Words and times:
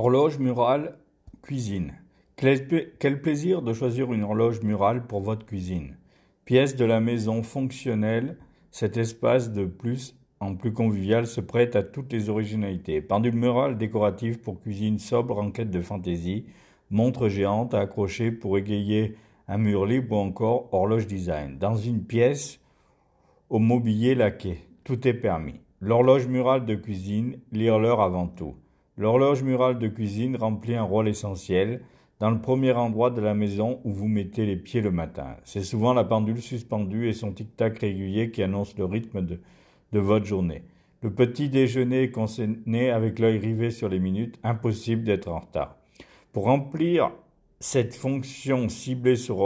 Horloge 0.00 0.38
murale 0.38 0.96
cuisine. 1.42 1.94
Quel 2.36 3.20
plaisir 3.20 3.62
de 3.62 3.72
choisir 3.72 4.12
une 4.12 4.22
horloge 4.22 4.62
murale 4.62 5.08
pour 5.08 5.20
votre 5.22 5.44
cuisine. 5.44 5.96
Pièce 6.44 6.76
de 6.76 6.84
la 6.84 7.00
maison 7.00 7.42
fonctionnelle, 7.42 8.38
cet 8.70 8.96
espace 8.96 9.52
de 9.52 9.64
plus 9.64 10.16
en 10.38 10.54
plus 10.54 10.72
convivial 10.72 11.26
se 11.26 11.40
prête 11.40 11.74
à 11.74 11.82
toutes 11.82 12.12
les 12.12 12.28
originalités. 12.28 13.00
Pendule 13.00 13.34
murale 13.34 13.76
décorative 13.76 14.38
pour 14.38 14.60
cuisine 14.60 15.00
sobre 15.00 15.36
en 15.36 15.50
quête 15.50 15.72
de 15.72 15.80
fantaisie, 15.80 16.46
montre 16.90 17.28
géante 17.28 17.74
à 17.74 17.80
accrocher 17.80 18.30
pour 18.30 18.56
égayer 18.56 19.16
un 19.48 19.58
mur 19.58 19.84
libre 19.84 20.14
ou 20.14 20.20
encore 20.20 20.68
horloge 20.70 21.08
design. 21.08 21.58
Dans 21.58 21.74
une 21.74 22.04
pièce 22.04 22.60
au 23.50 23.58
mobilier 23.58 24.14
laqué, 24.14 24.60
tout 24.84 25.08
est 25.08 25.12
permis. 25.12 25.58
L'horloge 25.80 26.28
murale 26.28 26.66
de 26.66 26.76
cuisine, 26.76 27.40
lire 27.50 27.80
l'heure 27.80 28.00
avant 28.00 28.28
tout. 28.28 28.54
L'horloge 28.98 29.44
murale 29.44 29.78
de 29.78 29.86
cuisine 29.86 30.36
remplit 30.36 30.74
un 30.74 30.82
rôle 30.82 31.06
essentiel 31.06 31.82
dans 32.18 32.32
le 32.32 32.40
premier 32.40 32.72
endroit 32.72 33.10
de 33.10 33.20
la 33.20 33.32
maison 33.32 33.78
où 33.84 33.92
vous 33.92 34.08
mettez 34.08 34.44
les 34.44 34.56
pieds 34.56 34.80
le 34.80 34.90
matin. 34.90 35.36
C'est 35.44 35.62
souvent 35.62 35.94
la 35.94 36.02
pendule 36.02 36.42
suspendue 36.42 37.08
et 37.08 37.12
son 37.12 37.30
tic-tac 37.30 37.78
régulier 37.78 38.32
qui 38.32 38.42
annonce 38.42 38.76
le 38.76 38.84
rythme 38.84 39.22
de, 39.22 39.38
votre 40.00 40.26
journée. 40.26 40.64
Le 41.02 41.12
petit 41.12 41.48
déjeuner 41.48 42.02
est 42.02 42.10
concerné 42.10 42.90
avec 42.90 43.20
l'œil 43.20 43.38
rivé 43.38 43.70
sur 43.70 43.88
les 43.88 44.00
minutes, 44.00 44.40
impossible 44.42 45.04
d'être 45.04 45.28
en 45.28 45.38
retard. 45.38 45.76
Pour 46.32 46.46
remplir 46.46 47.12
cette 47.60 47.94
fonction 47.94 48.68
ciblée 48.68 49.14
sur 49.14 49.36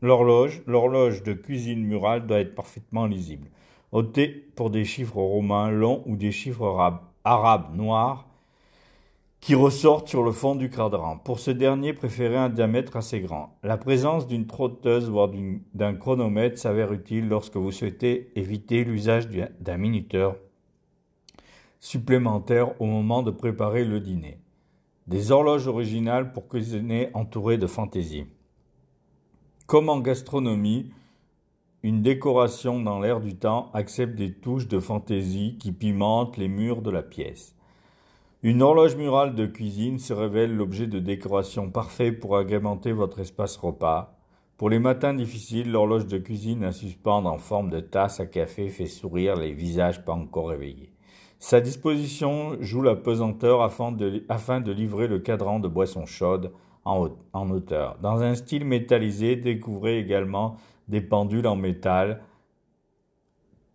l'horloge, 0.00 0.62
l'horloge 0.66 1.22
de 1.22 1.34
cuisine 1.34 1.84
murale 1.84 2.26
doit 2.26 2.40
être 2.40 2.56
parfaitement 2.56 3.06
lisible. 3.06 3.46
Optez 3.92 4.26
pour 4.26 4.70
des 4.70 4.84
chiffres 4.84 5.22
romains 5.22 5.70
longs 5.70 6.02
ou 6.06 6.16
des 6.16 6.32
chiffres 6.32 7.00
arabes 7.24 7.76
noirs 7.76 8.26
qui 9.42 9.56
ressortent 9.56 10.06
sur 10.06 10.22
le 10.22 10.30
fond 10.30 10.54
du 10.54 10.70
cadran. 10.70 11.18
Pour 11.18 11.40
ce 11.40 11.50
dernier, 11.50 11.92
préférez 11.92 12.36
un 12.36 12.48
diamètre 12.48 12.96
assez 12.96 13.20
grand. 13.20 13.58
La 13.64 13.76
présence 13.76 14.28
d'une 14.28 14.46
trotteuse, 14.46 15.10
voire 15.10 15.30
d'un 15.74 15.94
chronomètre, 15.94 16.60
s'avère 16.60 16.92
utile 16.92 17.28
lorsque 17.28 17.56
vous 17.56 17.72
souhaitez 17.72 18.30
éviter 18.36 18.84
l'usage 18.84 19.28
d'un 19.58 19.76
minuteur 19.76 20.36
supplémentaire 21.80 22.80
au 22.80 22.86
moment 22.86 23.24
de 23.24 23.32
préparer 23.32 23.84
le 23.84 23.98
dîner. 23.98 24.38
Des 25.08 25.32
horloges 25.32 25.66
originales 25.66 26.32
pour 26.32 26.46
cuisiner 26.46 27.10
entourées 27.12 27.58
de 27.58 27.66
fantaisie. 27.66 28.26
Comme 29.66 29.88
en 29.88 29.98
gastronomie, 29.98 30.92
une 31.82 32.00
décoration 32.00 32.80
dans 32.80 33.00
l'air 33.00 33.20
du 33.20 33.34
temps 33.34 33.72
accepte 33.74 34.14
des 34.14 34.32
touches 34.32 34.68
de 34.68 34.78
fantaisie 34.78 35.58
qui 35.58 35.72
pimentent 35.72 36.36
les 36.36 36.46
murs 36.46 36.80
de 36.80 36.92
la 36.92 37.02
pièce. 37.02 37.56
Une 38.44 38.60
horloge 38.60 38.96
murale 38.96 39.36
de 39.36 39.46
cuisine 39.46 40.00
se 40.00 40.12
révèle 40.12 40.56
l'objet 40.56 40.88
de 40.88 40.98
décoration 40.98 41.70
parfait 41.70 42.10
pour 42.10 42.36
agrémenter 42.36 42.90
votre 42.90 43.20
espace 43.20 43.56
repas. 43.56 44.18
Pour 44.56 44.68
les 44.68 44.80
matins 44.80 45.14
difficiles, 45.14 45.70
l'horloge 45.70 46.08
de 46.08 46.18
cuisine 46.18 46.64
à 46.64 46.72
suspendre 46.72 47.30
en 47.30 47.38
forme 47.38 47.70
de 47.70 47.78
tasse 47.78 48.18
à 48.18 48.26
café 48.26 48.68
fait 48.68 48.86
sourire 48.86 49.36
les 49.36 49.52
visages 49.52 50.04
pas 50.04 50.14
encore 50.14 50.48
réveillés. 50.48 50.92
Sa 51.38 51.60
disposition 51.60 52.56
joue 52.58 52.82
la 52.82 52.96
pesanteur 52.96 53.62
afin 53.62 53.92
de, 53.92 54.72
livrer 54.72 55.06
le 55.06 55.20
cadran 55.20 55.60
de 55.60 55.68
boisson 55.68 56.04
chaude 56.04 56.50
en, 56.84 57.10
en 57.32 57.48
hauteur. 57.48 57.96
Dans 58.02 58.22
un 58.22 58.34
style 58.34 58.64
métallisé, 58.64 59.36
découvrez 59.36 60.00
également 60.00 60.56
des 60.88 61.00
pendules 61.00 61.46
en 61.46 61.54
métal 61.54 62.22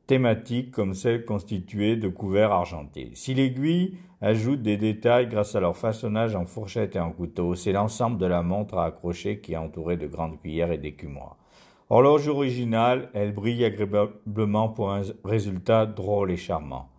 thématiques 0.07 0.71
comme 0.71 0.93
celles 0.93 1.25
constituées 1.25 1.97
de 1.97 2.07
couverts 2.07 2.51
argentés. 2.51 3.11
Si 3.13 3.33
l'aiguille 3.33 3.97
ajoute 4.21 4.61
des 4.61 4.77
détails 4.77 5.27
grâce 5.27 5.55
à 5.55 5.59
leur 5.59 5.77
façonnage 5.77 6.35
en 6.35 6.45
fourchette 6.45 6.95
et 6.95 6.99
en 6.99 7.11
couteau, 7.11 7.53
c'est 7.55 7.73
l'ensemble 7.73 8.17
de 8.17 8.25
la 8.25 8.41
montre 8.41 8.77
à 8.77 8.85
accrocher 8.85 9.39
qui 9.39 9.53
est 9.53 9.57
entouré 9.57 9.97
de 9.97 10.07
grandes 10.07 10.39
cuillères 10.39 10.71
et 10.71 10.77
d'écumoires. 10.77 11.37
Horloge 11.89 12.27
originale, 12.27 13.09
elle 13.13 13.33
brille 13.33 13.63
agréablement 13.63 14.69
pour 14.69 14.91
un 14.91 15.03
résultat 15.23 15.85
drôle 15.85 16.31
et 16.31 16.37
charmant. 16.37 16.89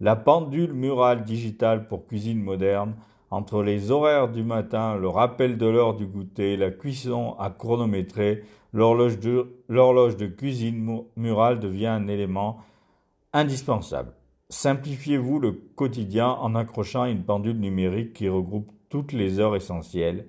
La 0.00 0.14
pendule 0.14 0.72
murale 0.72 1.24
digitale 1.24 1.88
pour 1.88 2.06
cuisine 2.06 2.42
moderne, 2.42 2.94
entre 3.30 3.62
les 3.62 3.90
horaires 3.90 4.28
du 4.28 4.42
matin, 4.42 4.96
le 4.96 5.08
rappel 5.08 5.58
de 5.58 5.66
l'heure 5.66 5.94
du 5.94 6.06
goûter, 6.06 6.56
la 6.56 6.70
cuisson 6.70 7.34
à 7.38 7.50
chronométrer, 7.50 8.44
l'horloge 8.72 9.18
de, 9.18 10.26
cuisine 10.26 11.02
murale 11.16 11.58
devient 11.58 11.86
un 11.86 12.08
élément 12.08 12.58
indispensable. 13.32 14.12
Simplifiez-vous 14.48 15.40
le 15.40 15.52
quotidien 15.52 16.28
en 16.28 16.54
accrochant 16.54 17.04
une 17.04 17.24
pendule 17.24 17.58
numérique 17.58 18.12
qui 18.12 18.28
regroupe 18.28 18.70
toutes 18.88 19.12
les 19.12 19.40
heures 19.40 19.56
essentielles. 19.56 20.26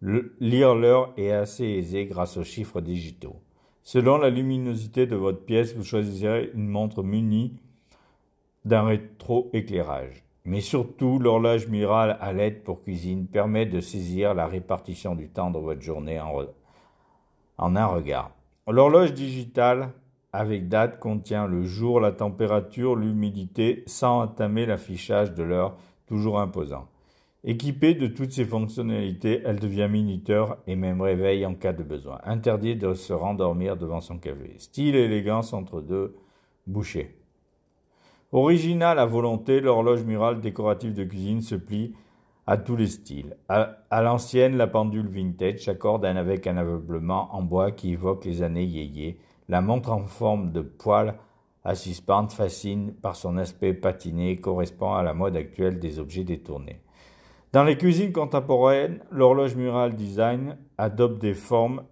Le, 0.00 0.34
lire 0.40 0.74
l'heure 0.74 1.12
est 1.16 1.30
assez 1.30 1.64
aisé 1.64 2.06
grâce 2.06 2.36
aux 2.36 2.44
chiffres 2.44 2.80
digitaux. 2.80 3.36
Selon 3.84 4.18
la 4.18 4.30
luminosité 4.30 5.06
de 5.06 5.14
votre 5.14 5.44
pièce, 5.44 5.74
vous 5.74 5.84
choisirez 5.84 6.50
une 6.54 6.68
montre 6.68 7.02
munie 7.02 7.60
d'un 8.64 8.84
rétroéclairage. 8.84 10.23
Mais 10.46 10.60
surtout, 10.60 11.18
l'horloge 11.18 11.68
murale 11.68 12.18
à 12.20 12.32
l'aide 12.34 12.64
pour 12.64 12.82
cuisine 12.82 13.26
permet 13.26 13.64
de 13.64 13.80
saisir 13.80 14.34
la 14.34 14.46
répartition 14.46 15.14
du 15.14 15.28
temps 15.28 15.50
de 15.50 15.58
votre 15.58 15.80
journée 15.80 16.20
en, 16.20 17.76
un 17.76 17.86
regard. 17.86 18.30
L'horloge 18.68 19.14
digitale 19.14 19.90
avec 20.34 20.68
date 20.68 20.98
contient 20.98 21.46
le 21.46 21.62
jour, 21.62 21.98
la 21.98 22.12
température, 22.12 22.94
l'humidité 22.94 23.84
sans 23.86 24.22
entamer 24.22 24.66
l'affichage 24.66 25.32
de 25.32 25.42
l'heure 25.42 25.76
toujours 26.06 26.38
imposant. 26.38 26.88
Équipée 27.44 27.94
de 27.94 28.06
toutes 28.06 28.32
ces 28.32 28.44
fonctionnalités, 28.44 29.42
elle 29.44 29.60
devient 29.60 29.88
minuteur 29.90 30.58
et 30.66 30.76
même 30.76 31.00
réveil 31.00 31.46
en 31.46 31.54
cas 31.54 31.72
de 31.72 31.82
besoin. 31.82 32.18
Interdit 32.24 32.76
de 32.76 32.94
se 32.94 33.12
rendormir 33.12 33.76
devant 33.76 34.00
son 34.00 34.18
café. 34.18 34.54
Style 34.58 34.96
et 34.96 35.04
élégance 35.04 35.52
entre 35.52 35.80
deux 35.80 36.16
bouchées. 36.66 37.23
Original 38.32 38.98
à 38.98 39.06
volonté, 39.06 39.60
l'horloge 39.60 40.04
murale 40.04 40.40
décorative 40.40 40.94
de 40.94 41.04
cuisine 41.04 41.40
se 41.40 41.54
plie 41.54 41.94
à 42.46 42.56
tous 42.56 42.76
les 42.76 42.88
styles. 42.88 43.36
À, 43.48 44.02
l'ancienne, 44.02 44.56
la 44.56 44.66
pendule 44.66 45.08
vintage 45.08 45.60
s'accorde 45.60 46.04
avec 46.04 46.46
un 46.46 46.56
aveuglement 46.56 47.34
en 47.34 47.42
bois 47.42 47.70
qui 47.70 47.92
évoque 47.92 48.24
les 48.24 48.42
années 48.42 48.64
yéyé. 48.64 49.18
La 49.48 49.60
montre 49.60 49.92
en 49.92 50.04
forme 50.04 50.52
de 50.52 50.60
poil 50.60 51.14
à 51.64 51.74
suspendre 51.74 52.32
fascine 52.32 52.92
par 52.92 53.16
son 53.16 53.38
aspect 53.38 53.72
patiné 53.72 54.32
et 54.32 54.36
correspond 54.36 54.92
à 54.92 55.02
la 55.02 55.14
mode 55.14 55.36
actuelle 55.36 55.78
des 55.78 55.98
objets 55.98 56.24
détournés. 56.24 56.80
Dans 57.52 57.64
les 57.64 57.78
cuisines 57.78 58.12
contemporaines, 58.12 59.00
l'horloge 59.10 59.54
murale 59.54 59.94
design 59.94 60.58
adopte 60.76 61.20
des 61.20 61.34
formes 61.34 61.84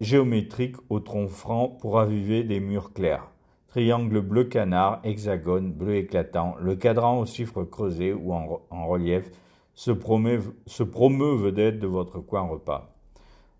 géométriques 0.00 0.76
au 0.88 1.00
tronc 1.00 1.28
franc 1.28 1.68
pour 1.68 1.94
raviver 1.94 2.44
des 2.44 2.60
murs 2.60 2.92
clairs. 2.92 3.28
Triangle 3.68 4.20
bleu 4.20 4.44
canard, 4.44 5.00
hexagone 5.04 5.72
bleu 5.72 5.96
éclatant, 5.96 6.56
le 6.60 6.74
cadran 6.74 7.20
aux 7.20 7.26
chiffres 7.26 7.64
creusés 7.64 8.12
ou 8.12 8.32
en 8.32 8.86
relief 8.86 9.30
se 9.78 9.92
promeut, 9.92 10.40
se 10.66 10.82
vedette 10.82 11.78
de 11.78 11.86
votre 11.86 12.18
coin 12.18 12.42
repas. 12.42 12.92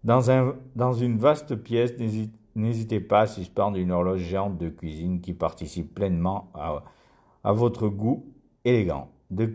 Dans, 0.02 0.32
un, 0.32 0.56
dans 0.74 0.92
une 0.92 1.16
vaste 1.16 1.54
pièce, 1.54 1.92
n'hésitez 2.56 2.98
pas 2.98 3.20
à 3.20 3.26
suspendre 3.26 3.76
une 3.76 3.92
horloge 3.92 4.22
géante 4.22 4.58
de 4.58 4.68
cuisine 4.68 5.20
qui 5.20 5.32
participe 5.32 5.94
pleinement 5.94 6.50
à, 6.54 7.52
votre 7.52 7.88
goût 7.88 8.26
élégant. 8.64 9.10
De 9.30 9.46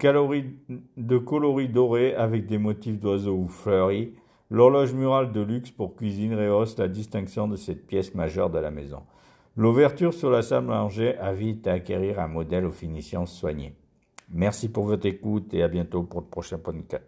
coloris 1.17 1.67
dorés 1.67 2.15
avec 2.15 2.45
des 2.45 2.57
motifs 2.57 2.97
d'oiseaux 2.97 3.35
ou 3.35 3.47
fleuris, 3.49 4.13
l'horloge 4.49 4.93
murale 4.93 5.33
de 5.33 5.41
luxe 5.41 5.71
pour 5.71 5.97
cuisine 5.97 6.33
rehausse 6.33 6.77
la 6.77 6.87
distinction 6.87 7.49
de 7.49 7.57
cette 7.57 7.87
pièce 7.87 8.15
majeure 8.15 8.49
de 8.49 8.59
la 8.59 8.71
maison. 8.71 9.01
L'ouverture 9.55 10.15
sur 10.15 10.31
la 10.31 10.41
salle 10.41 10.63
manger 10.63 11.15
invite 11.19 11.67
à 11.67 11.73
acquérir 11.73 12.19
un 12.19 12.27
modèle 12.27 12.65
aux 12.65 12.71
finitions 12.71 13.27
soignées. 13.27 13.75
Merci 14.31 14.67
pour 14.67 14.85
votre 14.85 15.05
écoute 15.05 15.53
et 15.53 15.61
à 15.61 15.67
bientôt 15.67 16.01
pour 16.01 16.21
le 16.21 16.25
prochain 16.25 16.57
podcast. 16.57 17.05